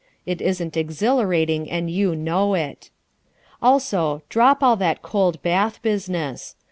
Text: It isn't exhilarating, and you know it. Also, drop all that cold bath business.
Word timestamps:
It 0.25 0.41
isn't 0.41 0.75
exhilarating, 0.75 1.69
and 1.69 1.87
you 1.87 2.15
know 2.15 2.55
it. 2.55 2.89
Also, 3.61 4.23
drop 4.29 4.63
all 4.63 4.75
that 4.77 5.03
cold 5.03 5.39
bath 5.43 5.79
business. 5.83 6.55